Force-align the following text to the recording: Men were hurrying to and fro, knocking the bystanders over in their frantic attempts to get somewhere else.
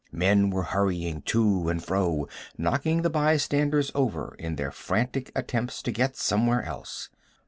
Men 0.11 0.49
were 0.49 0.63
hurrying 0.63 1.21
to 1.27 1.69
and 1.69 1.83
fro, 1.85 2.27
knocking 2.57 3.03
the 3.03 3.09
bystanders 3.11 3.91
over 3.93 4.35
in 4.39 4.55
their 4.55 4.71
frantic 4.71 5.31
attempts 5.35 5.79
to 5.83 5.91
get 5.91 6.15
somewhere 6.15 6.63
else. 6.63 7.09